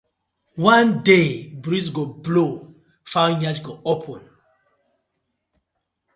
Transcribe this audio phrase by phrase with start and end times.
[0.55, 2.73] One day breeze go blow,
[3.11, 4.21] fowl yansh go open: